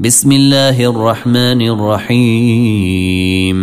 بسم 0.00 0.32
الله 0.32 0.90
الرحمن 0.90 1.62
الرحيم. 1.62 3.56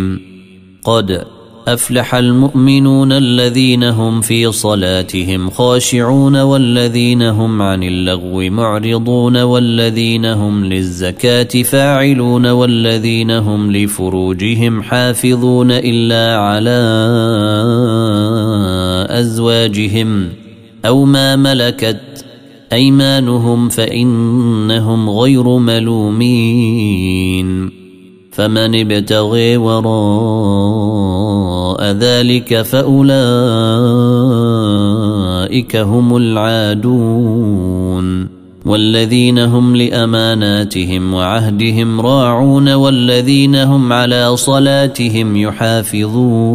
قد 0.84 1.24
أفلح 1.68 2.14
المؤمنون 2.14 3.12
الذين 3.12 3.84
هم 3.84 4.20
في 4.20 4.52
صلاتهم 4.52 5.50
خاشعون 5.50 6.36
والذين 6.36 7.22
هم 7.22 7.62
عن 7.62 7.82
اللغو 7.82 8.50
معرضون 8.50 9.42
والذين 9.42 10.24
هم 10.26 10.64
للزكاة 10.64 11.62
فاعلون 11.62 12.46
والذين 12.46 13.30
هم 13.30 13.72
لفروجهم 13.72 14.82
حافظون 14.82 15.70
إلا 15.70 16.36
على 16.36 16.80
أزواجهم 19.10 20.28
أو 20.86 21.04
ما 21.04 21.36
ملكت 21.36 22.13
أيمانهم 22.74 23.68
فإنهم 23.68 25.10
غير 25.10 25.58
ملومين 25.58 27.04
فمن 28.32 28.80
ابتغي 28.80 29.56
وراء 29.56 29.94
ذلك 31.92 32.62
فأولئك 32.62 33.14
هم 35.76 36.16
العادون 36.16 37.84
والذين 38.66 39.38
هم 39.38 39.76
لأماناتهم 39.76 41.14
وعهدهم 41.14 42.00
راعون 42.00 42.74
والذين 42.74 43.56
هم 43.56 43.92
على 43.92 44.36
صلاتهم 44.36 45.36
يحافظون 45.36 46.54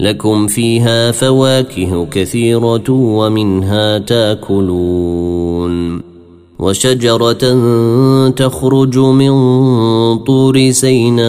لكم 0.00 0.46
فيها 0.46 1.10
فواكه 1.10 2.06
كثيرة 2.06 2.90
ومنها 2.90 3.98
تاكلون. 3.98 6.00
وشجرة 6.58 7.54
تخرج 8.28 8.98
من 8.98 9.32
طور 10.18 10.70
سيناء 10.70 11.24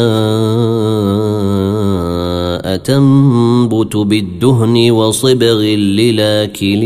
تنبت 2.77 3.97
بالدهن 3.97 4.91
وصبغ 4.91 5.61
للاكلين. 5.61 6.85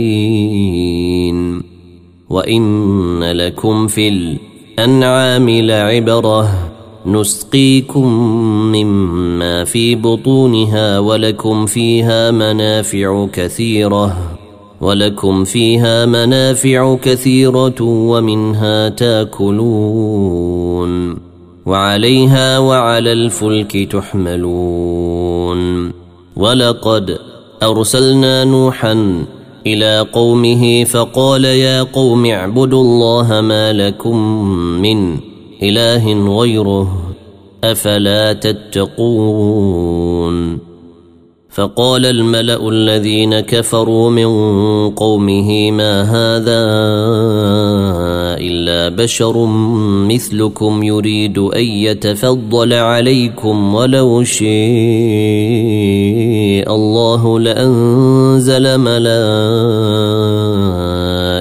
وإن 2.30 3.24
لكم 3.24 3.88
في 3.88 4.08
الأنعام 4.08 5.50
لعبرة. 5.50 6.69
نسقيكم 7.12 8.14
مما 8.76 9.64
في 9.64 9.96
بطونها 9.96 11.00
ولكم 11.00 11.66
فيها 11.66 12.32
منافع 12.32 13.28
كثيرة 13.34 14.18
ولكم 14.82 15.44
فيها 15.44 16.06
منافع 16.06 16.96
كثيرة 16.96 17.82
ومنها 17.82 18.90
تاكلون 18.90 20.10
وعليها 21.66 22.60
وعلى 22.60 23.12
الفلك 23.12 23.92
تحملون. 23.92 25.60
ولقد 26.36 27.18
أرسلنا 27.64 28.44
نوحا 28.44 29.26
إلى 29.68 30.08
قومه 30.14 30.84
فقال 30.84 31.46
يا 31.46 31.84
قوم 31.84 32.26
اعبدوا 32.26 32.82
الله 32.82 33.42
ما 33.42 33.74
لكم 33.74 34.18
من 34.82 35.29
إله 35.64 36.14
غيره 36.40 37.16
أفلا 37.64 38.34
تتقون؟ 38.34 39.90
فقال 41.50 42.06
الملأ 42.06 42.70
الذين 42.70 43.40
كفروا 43.40 44.10
من 44.10 44.30
قومه 44.90 45.72
ما 45.72 46.02
هذا 46.02 46.66
إلا 48.40 48.96
بشر 48.96 49.46
مثلكم 50.08 50.84
يريد 50.84 51.38
أن 51.38 51.64
يتفضل 51.64 52.74
عليكم 52.74 53.76
ولو 53.76 54.24
شيء 54.24 54.50
الله 56.68 57.40
لأنزل 57.40 58.78
ملائكة 58.78 60.39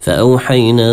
فأوحينا 0.00 0.90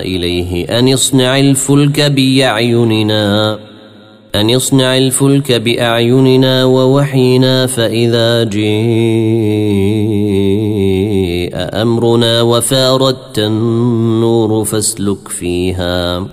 إليه 0.00 0.78
أن 0.78 0.92
اصنع 0.92 1.38
الفلك 1.38 2.00
بأعيننا 2.00 3.58
أن 4.34 4.54
اصنع 4.54 4.96
الفلك 4.96 5.52
بأعيننا 5.52 6.64
ووحينا 6.64 7.66
فإذا 7.66 8.44
جاء 8.44 8.68
أمرنا 11.82 12.42
وفاردت 12.42 13.38
النور 13.38 14.64
فاسلك 14.64 15.28
فيها 15.28 16.26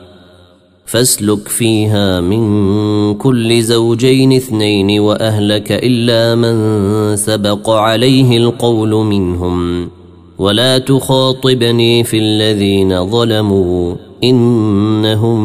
فاسلك 0.86 1.48
فيها 1.48 2.22
من 2.22 3.14
كل 3.14 3.62
زوجين 3.62 4.34
اثنين 4.34 5.00
وأهلك 5.00 5.72
إلا 5.72 6.36
من 6.36 7.16
سبق 7.16 7.70
عليه 7.70 8.38
القول 8.38 8.90
منهم. 8.90 9.90
ولا 10.38 10.78
تخاطبني 10.78 12.04
في 12.04 12.18
الذين 12.18 13.10
ظلموا 13.10 13.96
إنهم 14.24 15.40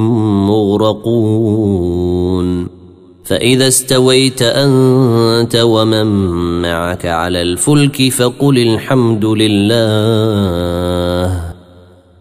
مغرقون. 0.51 2.01
فإذا 3.25 3.69
استويت 3.69 4.43
أنت 4.43 5.57
ومن 5.57 6.07
معك 6.63 7.07
على 7.07 7.43
الفلك 7.43 8.09
فقل 8.09 8.59
الحمد 8.59 9.25
لله 9.25 9.81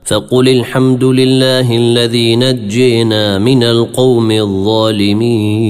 فقل 0.06 0.50
الحمد 0.50 1.04
لله 1.04 1.78
الذي 1.78 2.36
نجينا 2.36 3.38
من 3.38 3.64
القوم 3.64 4.32
الظالمين. 4.32 5.70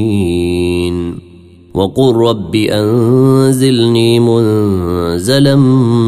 وقل 1.73 2.15
رب 2.15 2.55
أنزلني 2.55 4.19
منزلا 4.19 5.55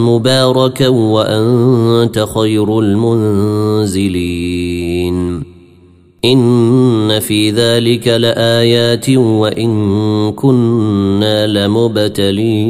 مباركا 0.08 0.88
وأنت 0.88 2.26
خير 2.36 2.80
المنزلين. 2.80 3.92
إن 6.26 7.20
في 7.20 7.52
ذلك 7.52 8.08
لآيات 8.08 9.10
وإن 9.10 10.32
كنا 10.32 11.48
لمبتلين. 11.48 12.62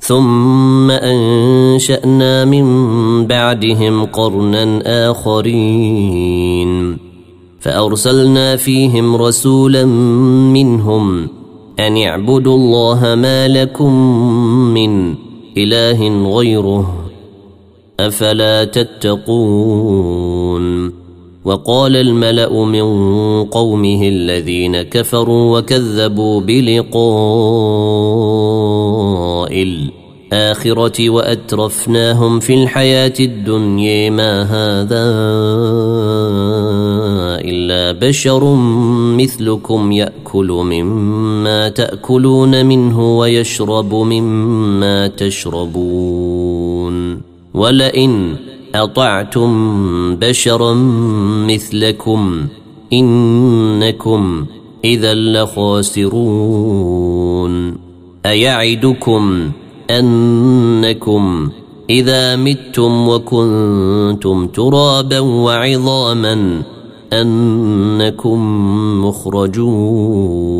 ثم 0.00 0.90
أنشأنا 0.90 2.44
من 2.44 3.26
بعدهم 3.26 4.04
قرنا 4.04 4.82
آخرين. 5.10 7.05
فأرسلنا 7.66 8.56
فيهم 8.56 9.16
رسولا 9.16 9.84
منهم 10.54 11.28
أن 11.78 11.96
اعبدوا 11.96 12.56
الله 12.56 13.14
ما 13.14 13.48
لكم 13.48 13.92
من 14.74 15.14
إله 15.56 16.28
غيره 16.36 16.94
أفلا 18.00 18.64
تتقون 18.64 20.26
وقال 21.44 21.96
الملأ 21.96 22.64
من 22.64 22.84
قومه 23.44 24.08
الذين 24.08 24.82
كفروا 24.82 25.58
وكذبوا 25.58 26.40
بلقاء 26.40 27.06
الآخرة 30.32 31.10
وأترفناهم 31.10 32.40
في 32.40 32.54
الحياة 32.54 33.14
الدنيا 33.20 34.10
ما 34.10 34.42
هذا 34.42 35.06
إلا 37.48 37.92
بشر 38.08 38.54
مثلكم 39.16 39.92
يأكل 39.92 40.46
مما 40.46 41.68
تأكلون 41.68 42.66
منه 42.66 43.18
ويشرب 43.18 43.94
مما 43.94 45.06
تشربون. 45.06 46.96
ولئن 47.54 48.36
أطعتم 48.74 50.16
بشرا 50.16 50.74
مثلكم 51.48 52.46
إنكم 52.92 54.46
إذا 54.84 55.14
لخاسرون. 55.14 56.16
أيعدكم 58.26 59.50
أنكم 59.90 61.50
إذا 61.90 62.36
متم 62.36 63.08
وكنتم 63.08 64.46
ترابا 64.46 65.18
وعظاما 65.18 66.62
أنكم 67.20 68.38
مخرجون. 69.04 70.56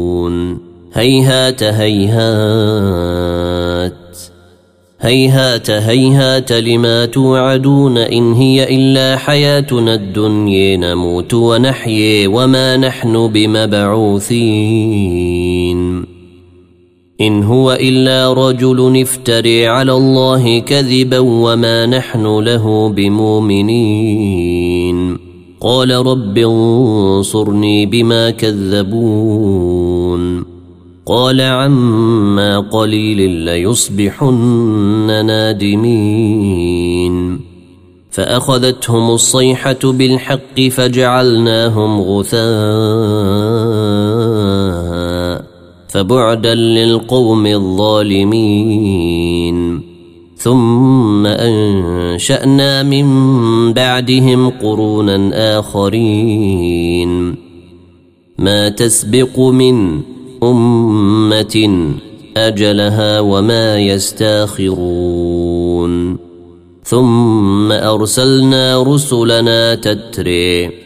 هيهات 0.93 1.63
هيهات. 1.63 3.17
هيهات 5.01 5.71
هيهات 5.71 6.53
لما 6.53 7.07
توعدون 7.07 7.99
إن 7.99 8.33
هي 8.33 8.77
إلا 8.77 9.17
حياتنا 9.17 9.95
الدنيا 9.95 10.77
نموت 10.77 11.35
ونحيي 11.35 12.27
وما 12.27 12.77
نحن 12.77 13.29
بمبعوثين. 13.29 14.57
إن 17.21 17.43
هو 17.43 17.73
إلا 17.73 18.33
رجل 18.33 19.01
افتري 19.01 19.67
على 19.67 19.93
الله 19.93 20.59
كذبا 20.59 21.19
وما 21.19 21.87
نحن 21.87 22.39
له 22.39 22.89
بمؤمنين. 22.89 24.37
قال 25.61 25.91
رب 25.91 26.39
انصرني 26.39 27.87
بما 27.87 28.31
كذبون. 28.31 29.77
قال 31.07 31.41
عما 31.41 32.61
قليل 32.61 33.31
ليصبحن 33.31 35.27
نادمين. 35.27 36.77
فأخذتهم 38.11 39.11
الصيحة 39.11 39.79
بالحق 39.85 40.61
فجعلناهم 40.61 42.01
غثاء 42.01 42.47
فبعدا 45.89 46.55
للقوم 46.55 47.47
الظالمين. 47.47 48.37
ثم 50.37 51.27
أنشأنا 51.27 52.83
من 52.83 53.07
بعدهم 53.73 54.51
قرونا 54.51 55.59
آخرين. 55.59 57.35
ما 58.39 58.69
تسبق 58.69 59.39
من 59.41 60.01
أمة 60.43 61.91
أجلها 62.37 63.21
وما 63.21 63.79
يستاخرون. 63.79 65.17
ثم 66.85 67.73
أرسلنا 67.73 68.83
رسلنا 68.83 69.75
تتري 69.75 70.86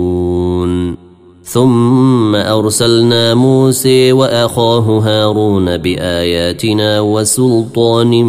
ثم 1.51 2.35
أرسلنا 2.35 3.33
موسى 3.33 4.11
وأخاه 4.11 4.99
هارون 4.99 5.77
بآياتنا 5.77 7.01
وسلطان 7.01 8.23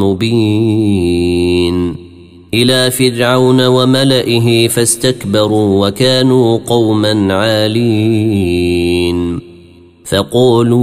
مبين 0.00 1.96
إلى 2.54 2.90
فرعون 2.90 3.66
وملئه 3.66 4.68
فاستكبروا 4.68 5.88
وكانوا 5.88 6.58
قوما 6.66 7.34
عالين 7.34 8.80
فقالوا 10.04 10.80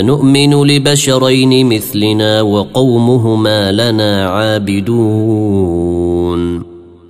انومن 0.00 0.66
لبشرين 0.66 1.68
مثلنا 1.68 2.42
وقومهما 2.42 3.72
لنا 3.72 4.28
عابدون 4.28 6.13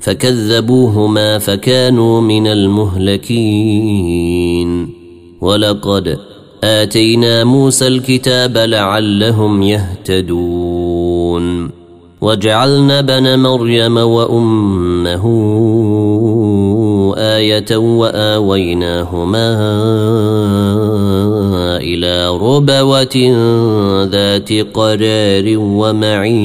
فكذبوهما 0.04 1.38
فكانوا 1.38 2.20
من 2.20 2.46
المهلكين. 2.46 3.28
ولقد 5.40 6.18
آتينا 6.64 7.44
موسى 7.44 7.86
الكتاب 7.86 8.58
لعلهم 8.58 9.62
يهتدون. 9.62 11.44
وجعلنا 12.20 13.00
بن 13.00 13.38
مريم 13.38 13.96
وأمه 13.96 15.24
آية 17.16 17.76
وآويناهما 17.76 19.48
إلى 21.80 22.28
ربوة 22.28 23.16
ذات 24.04 24.52
قرار 24.52 25.58
ومعين. 25.58 26.44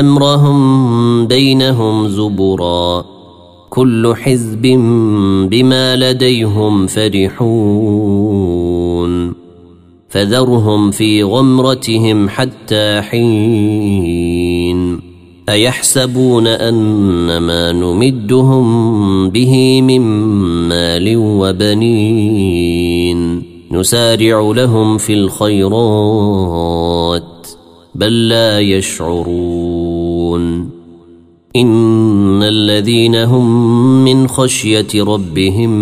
أمرهم 0.00 1.26
بينهم 1.26 2.08
زبرا. 2.08 3.04
كل 3.70 4.14
حزب 4.16 4.62
بما 5.50 5.96
لديهم 5.96 6.86
فرحون. 6.86 8.26
فذرهم 10.08 10.90
في 10.90 11.22
غمرتهم 11.22 12.28
حتى 12.28 13.00
حين. 13.00 15.00
أيحسبون 15.48 16.46
ان 16.46 17.38
ما 17.38 17.72
نمدهم 17.72 19.30
به 19.30 19.82
من 19.82 20.00
مال 20.68 21.16
وبنين. 21.16 22.76
نسارع 23.72 24.52
لهم 24.56 24.98
في 24.98 25.12
الخيرات 25.12 27.22
بل 27.94 28.28
لا 28.28 28.60
يشعرون. 28.60 29.75
إن 31.56 32.42
الذين 32.42 33.14
هم 33.14 34.04
من 34.04 34.28
خشية 34.28 34.86
ربهم 34.94 35.72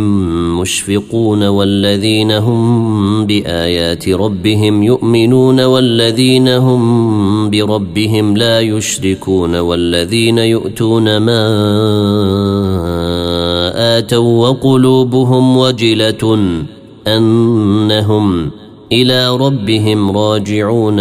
مشفقون 0.60 1.42
والذين 1.42 2.30
هم 2.30 3.26
بآيات 3.26 4.08
ربهم 4.08 4.82
يؤمنون 4.82 5.60
والذين 5.60 6.48
هم 6.48 7.50
بربهم 7.50 8.36
لا 8.36 8.60
يشركون 8.60 9.56
والذين 9.56 10.38
يؤتون 10.38 11.16
ما 11.16 11.44
آتوا 13.98 14.48
وقلوبهم 14.48 15.56
وجلة 15.56 16.38
أنهم 17.06 18.50
إلى 18.92 19.36
ربهم 19.36 20.16
راجعون 20.16 21.00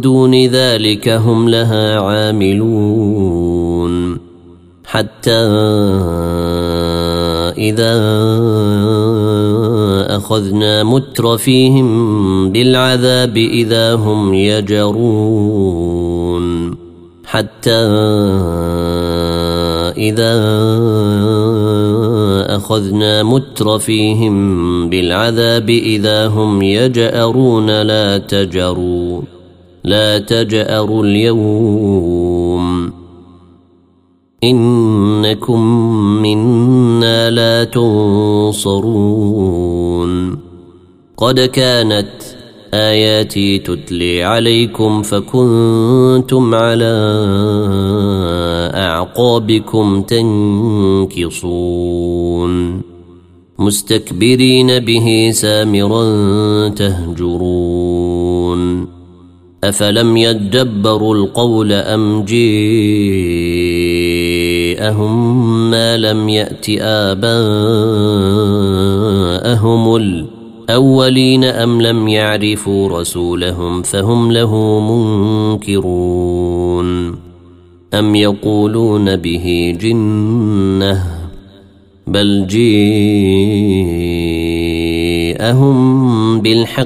دون 0.00 0.46
ذلك 0.46 1.08
هم 1.08 1.48
لها 1.48 2.00
عاملون. 2.00 3.46
حتى 4.84 5.30
إذا 7.58 7.94
أخذنا 10.16 10.82
مترفيهم 10.82 12.52
بالعذاب 12.52 13.36
إذا 13.36 13.94
هم 13.94 14.34
يجرون. 14.34 15.76
حتى 17.26 17.80
إذا 19.96 20.32
أخذنا 22.56 23.22
مترفيهم 23.22 24.34
بالعذاب 24.90 25.70
إذا 25.70 26.26
هم 26.26 26.62
يجأرون 26.62 27.82
لا 27.82 28.18
تجروا 28.18 29.05
لا 29.86 30.18
تجأروا 30.18 31.04
اليوم. 31.04 32.92
إنكم 34.44 35.60
منا 36.22 37.30
لا 37.30 37.64
تنصرون. 37.64 38.86
قد 41.16 41.40
كانت 41.40 42.08
آياتي 42.74 43.58
تتلي 43.58 44.24
عليكم 44.24 45.02
فكنتم 45.02 46.54
على 46.54 46.94
أعقابكم 48.74 50.02
تنكصون. 50.02 51.36
مستكبرين 53.58 54.78
به 54.78 55.30
سامرا 55.34 56.08
تهجرون. 56.68 57.85
أفلم 59.64 60.16
يدبروا 60.16 61.14
القول 61.14 61.72
أم 61.72 62.22
جيءهم 62.22 62.56
ما 65.70 65.96
لم 65.96 66.28
يأت 66.28 66.66
آباءهم 66.80 67.36
الأولين 69.96 71.44
أم 71.44 71.82
لم 71.82 72.08
يعرفوا 72.08 73.00
رسولهم 73.00 73.82
فهم 73.82 74.32
له 74.32 74.80
منكرون 75.60 77.16
أم 77.94 78.14
يقولون 78.14 79.16
به 79.16 79.76
جنة 79.80 81.04
بل 82.06 82.46
جيءهم 82.46 82.86
بالحق 86.40 86.85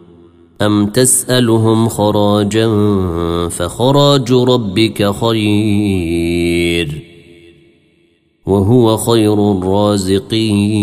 ام 0.61 0.85
تسالهم 0.85 1.89
خراجا 1.89 2.67
فخراج 3.49 4.31
ربك 4.31 5.11
خير 5.11 7.01
وهو 8.45 8.97
خير 8.97 9.51
الرازقين 9.51 10.81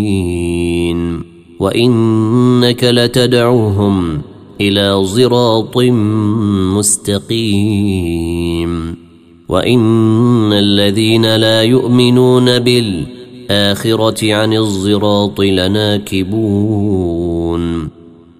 وانك 1.60 2.84
لتدعوهم 2.84 4.22
إلى 4.60 5.04
صراط 5.04 5.78
مستقيم 6.76 8.18
وان 9.48 10.52
الذين 10.52 11.36
لا 11.36 11.62
يؤمنون 11.62 12.58
بالاخره 12.58 14.34
عن 14.34 14.54
الصراط 14.54 15.40
لناكبون 15.40 17.27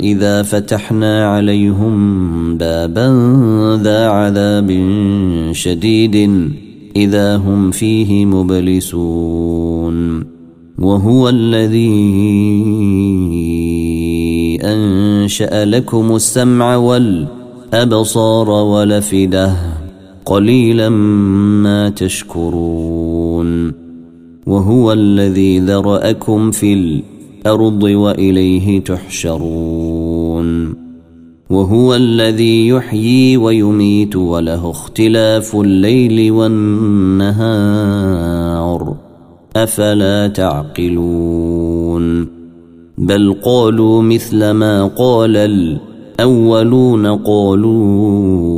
إذا 0.00 0.42
فتحنا 0.42 1.26
عليهم 1.26 2.56
بابا 2.56 3.08
ذا 3.82 4.08
عذاب 4.08 4.70
شديد 5.52 6.16
إذا 6.96 7.36
هم 7.36 7.70
فيه 7.70 8.26
مبلسون 8.26 10.24
وهو 10.78 11.28
الذي 11.28 11.88
أنشأ 14.62 15.64
لكم 15.64 16.16
السمع 16.16 16.76
والأرض 16.76 17.38
أبصار 17.74 18.50
ولفدة 18.50 19.56
قليلا 20.24 20.88
ما 20.88 21.88
تشكرون 21.88 23.72
وهو 24.46 24.92
الذي 24.92 25.58
ذرأكم 25.58 26.50
في 26.50 26.72
الأرض 26.72 27.17
وإليه 27.84 28.80
تحشرون. 28.80 30.74
وهو 31.50 31.94
الذي 31.94 32.68
يحيي 32.68 33.36
ويميت 33.36 34.16
وله 34.16 34.70
اختلاف 34.70 35.56
الليل 35.56 36.30
والنهار. 36.30 37.34
أفلا 39.56 40.28
تعقلون. 40.28 42.28
بل 42.98 43.36
قالوا 43.44 44.02
مثل 44.02 44.50
ما 44.50 44.84
قال 44.84 45.36
الأولون 45.36 47.06
قالوا 47.06 48.48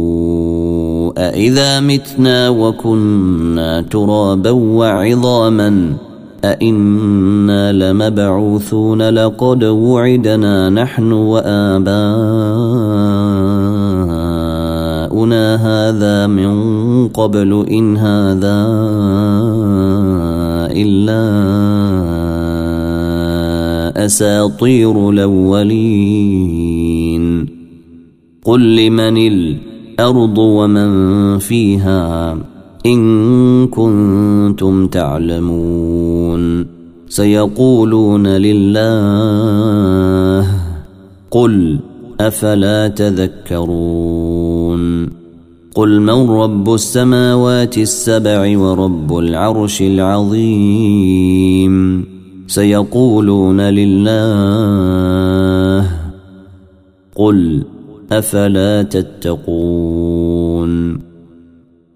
أإذا 1.28 1.80
متنا 1.80 2.48
وكنا 2.48 3.82
ترابا 3.82 4.50
وعظاما 4.50 5.96
أئنا 6.44 7.72
لمبعوثون 7.72 9.08
لقد 9.08 9.64
وعدنا 9.64 10.70
نحن 10.70 11.12
وآباؤنا 11.12 11.86
هذا 15.56 16.26
من 16.26 17.08
قبل 17.08 17.66
إن 17.70 17.96
هذا 17.96 18.66
إلا 20.72 21.24
أساطير 24.06 25.10
الأولين. 25.10 26.60
قل 28.44 28.76
لمن 28.76 29.16
الأرض 29.16 30.38
ومن 30.38 31.38
فيها؟ 31.38 32.49
إن 32.86 33.66
كنتم 33.66 34.86
تعلمون. 34.86 36.66
سيقولون 37.08 38.26
لله 38.26 38.80
قل 41.30 41.78
أفلا 42.20 42.88
تذكرون. 42.88 44.80
قل 45.74 46.00
من 46.00 46.30
رب 46.30 46.74
السماوات 46.74 47.78
السبع 47.78 48.58
ورب 48.58 49.18
العرش 49.18 49.82
العظيم. 49.82 51.74
سيقولون 52.46 53.60
لله 53.60 54.20
قل 57.14 57.62
أفلا 58.12 58.82
تتقون. 58.82 60.70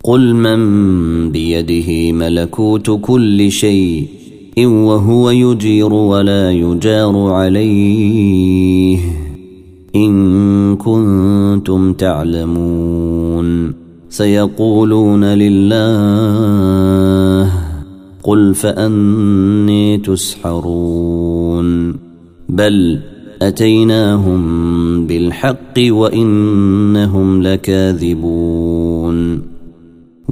قل 0.06 0.34
من 0.34 1.30
بيده 1.30 2.12
ملكوت 2.12 2.99
كل 3.02 3.50
شيء 3.50 4.06
إن 4.58 4.66
وهو 4.66 5.30
يجير 5.30 5.92
ولا 5.92 6.52
يجار 6.52 7.32
عليه 7.32 8.99
إن 9.96 10.76
كنتم 10.76 11.92
تعلمون 11.92 13.75
سيقولون 14.08 15.25
لله 15.25 15.84
قل 18.23 18.54
فأني 18.54 19.99
تسحرون 19.99 21.96
بل 22.49 23.00
أتيناهم 23.42 25.06
بالحق 25.06 25.78
وإنهم 25.78 27.42
لكاذبون 27.42 28.75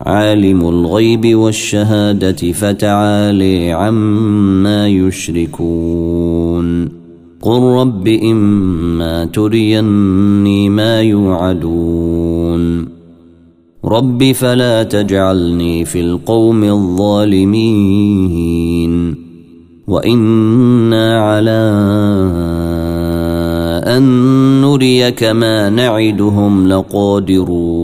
عالم 0.00 0.68
الغيب 0.68 1.34
والشهادة 1.34 2.52
فتعالي 2.52 3.72
عما 3.72 4.88
يشركون. 4.88 6.88
قل 7.42 7.60
رب 7.60 8.08
إما 8.08 9.24
تريني 9.24 10.68
ما 10.68 11.00
يوعدون. 11.00 12.88
رب 13.84 14.32
فلا 14.32 14.82
تجعلني 14.82 15.84
في 15.84 16.00
القوم 16.00 16.64
الظالمين. 16.64 18.04
وإنا 19.86 21.20
على 21.20 21.60
أن 23.96 24.02
نريك 24.60 25.24
ما 25.24 25.70
نعدهم 25.70 26.68
لقادرون. 26.68 27.83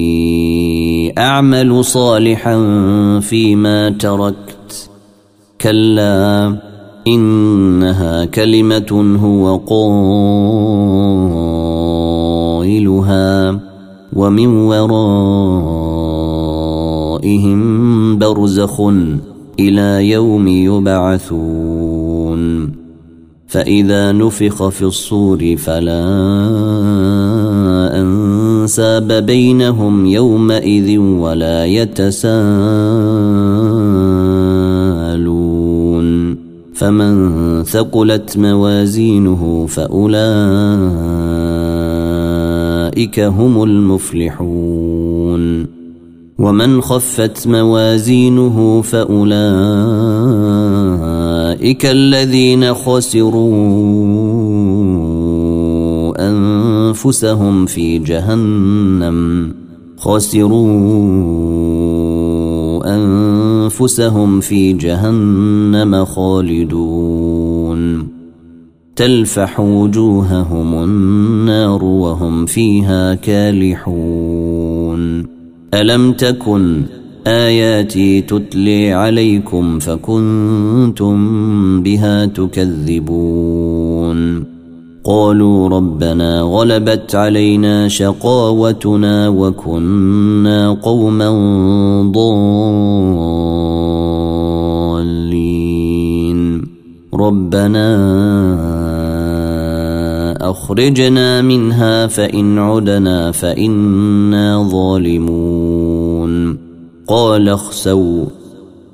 أعمل 1.21 1.85
صالحا 1.85 2.57
فيما 3.19 3.89
تركت. 3.89 4.89
كلا 5.61 6.57
إنها 7.07 8.25
كلمة 8.25 9.17
هو 9.23 9.57
قائلها 12.57 13.59
ومن 14.13 14.47
ورائهم 14.47 15.01
برزخ 18.17 18.81
إلى 19.59 20.09
يوم 20.09 20.47
يبعثون. 20.47 22.41
فإذا 23.47 24.11
نفخ 24.11 24.67
في 24.67 24.81
الصور 24.81 25.55
فلا 25.57 26.03
انساب 28.61 29.11
بينهم 29.11 30.05
يومئذ 30.05 30.97
ولا 30.97 31.65
يتساءلون. 31.65 32.31
فمن 36.73 37.63
ثقلت 37.63 38.37
موازينه 38.37 39.65
فأولئك 39.69 40.21
هم 43.19 43.63
المفلحون. 43.63 45.65
ومن 46.39 46.81
خفت 46.81 47.47
موازينه 47.47 48.81
فأولئك 48.81 49.35
الذين 51.85 52.73
خسروا. 52.73 54.50
أنفسهم 56.91 57.65
في 57.65 57.99
جهنم. 57.99 59.51
خسروا 59.97 60.65
أنفسهم 62.95 64.39
في 64.39 64.73
جهنم 64.73 66.05
خالدون. 66.05 68.07
تلفح 68.95 69.59
وجوههم 69.59 70.83
النار 70.83 71.83
وهم 71.83 72.45
فيها 72.45 73.13
كالحون. 73.13 75.01
ألم 75.73 76.11
تكن 76.11 76.81
آياتي 77.27 78.21
تتلي 78.21 78.93
عليكم 78.93 79.79
فكنتم 79.79 81.17
بها 81.83 82.25
تكذبون؟ 82.25 83.71
قالوا 85.03 85.69
ربنا 85.69 86.41
غلبت 86.41 87.15
علينا 87.15 87.87
شقاوتنا 87.87 89.29
وكنا 89.29 90.77
قوما 90.81 91.29
ضالين. 92.11 92.41
ربنا 97.13 97.87
أخرجنا 100.49 101.41
منها 101.41 102.07
فإن 102.07 102.57
عدنا 102.57 103.31
فإنا 103.31 104.63
ظالمون. 104.71 106.57
قال 107.07 107.49
اخسوا 107.49 108.25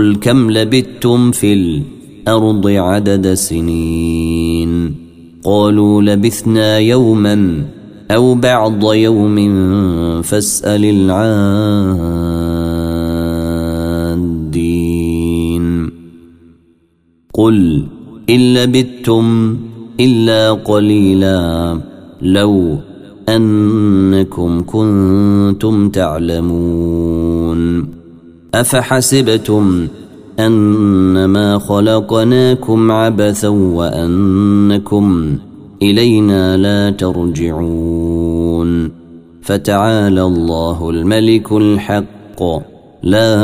قل 0.00 0.16
كم 0.16 0.50
لبثتم 0.50 1.30
في 1.30 1.52
الأرض 1.52 2.66
عدد 2.66 3.34
سنين 3.34 4.94
قالوا 5.44 6.02
لبثنا 6.02 6.78
يوما 6.78 7.64
أو 8.10 8.34
بعض 8.34 8.94
يوم 8.94 9.36
فاسأل 10.22 10.84
العادين 10.84 11.20
قل 17.34 17.86
إن 18.30 18.54
لبثتم 18.54 19.56
إلا 20.00 20.52
قليلا 20.52 21.80
لو 22.22 22.78
أنكم 23.28 24.60
كنتم 24.60 25.88
تعلمون 25.88 27.99
أفحسبتم 28.54 29.88
أنما 30.38 31.58
خلقناكم 31.58 32.92
عبثا 32.92 33.48
وأنكم 33.48 35.36
إلينا 35.82 36.56
لا 36.56 36.90
ترجعون 36.90 38.90
فتعالى 39.42 40.22
الله 40.22 40.90
الملك 40.90 41.52
الحق. 41.52 42.42
لا 43.02 43.34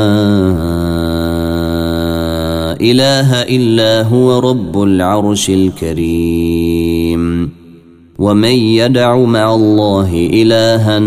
إله 2.81 3.41
إلا 3.41 4.01
هو 4.01 4.39
رب 4.39 4.83
العرش 4.83 5.49
الكريم. 5.49 7.49
ومن 8.19 8.51
يدع 8.51 9.17
مع 9.17 9.55
الله 9.55 10.29
إلها 10.33 11.01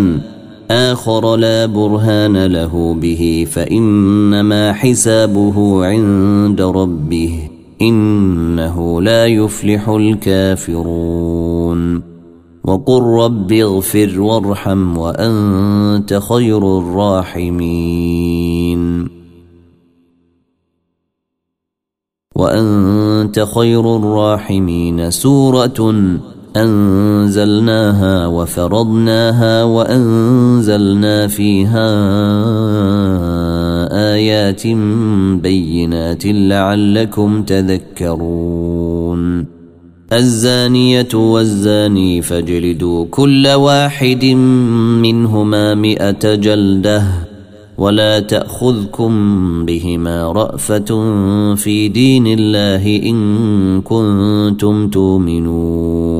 آخر 0.70 1.36
لا 1.36 1.66
برهان 1.66 2.46
له 2.46 2.94
به 2.94 3.46
فإنما 3.52 4.72
حسابه 4.72 5.86
عند 5.86 6.60
ربه 6.60 7.48
إنه 7.82 9.02
لا 9.02 9.26
يفلح 9.26 9.88
الكافرون. 9.88 12.02
وقل 12.64 13.02
رب 13.02 13.52
اغفر 13.52 14.20
وارحم 14.20 14.98
وأنت 14.98 16.20
خير 16.28 16.78
الراحمين. 16.78 18.80
وأنت 22.36 23.40
خير 23.40 23.96
الراحمين. 23.96 25.10
سورة 25.10 26.00
أنزلناها 26.56 28.26
وفرضناها 28.26 29.64
وأنزلنا 29.64 31.26
فيها 31.26 31.90
آيات 34.14 34.66
بينات 35.42 36.22
لعلكم 36.26 37.42
تذكرون. 37.42 39.20
الزانية 40.12 41.08
والزاني 41.14 42.22
فاجلدوا 42.22 43.06
كل 43.10 43.48
واحد 43.48 44.24
منهما 45.04 45.74
مئة 45.74 46.34
جلدة 46.34 47.02
ولا 47.78 48.20
تأخذكم 48.20 49.12
بهما 49.66 50.32
رأفة 50.32 51.14
في 51.54 51.88
دين 51.88 52.26
الله 52.26 52.96
إن 52.96 53.80
كنتم 53.80 54.88
تؤمنون. 54.88 56.19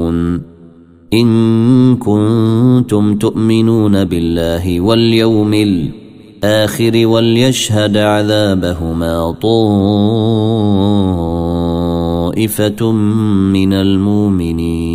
إن 1.12 1.96
كنتم 1.96 3.14
تؤمنون 3.14 4.04
بالله 4.04 4.80
واليوم 4.80 5.54
الآخر 5.54 7.06
وليشهد 7.06 7.96
عذابهما 7.96 9.30
طائفة 9.42 9.72
من 13.52 13.72
المؤمنين. 13.72 14.89